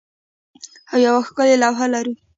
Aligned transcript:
او 0.91 0.97
یوه 1.05 1.21
ښکلې 1.27 1.55
لوحه 1.63 1.85
لرو 1.93 2.13